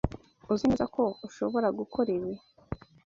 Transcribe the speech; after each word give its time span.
Uzi 0.51 0.63
neza 0.69 0.85
ko 0.95 1.03
ushobora 1.27 1.67
gukora 1.79 2.09
ibi? 2.17 2.31